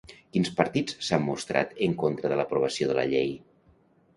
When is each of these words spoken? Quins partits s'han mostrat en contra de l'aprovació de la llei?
Quins 0.35 0.47
partits 0.59 0.95
s'han 1.09 1.21
mostrat 1.27 1.75
en 1.89 1.93
contra 2.05 2.33
de 2.33 2.41
l'aprovació 2.41 2.89
de 2.93 2.97
la 3.03 3.05
llei? 3.13 3.31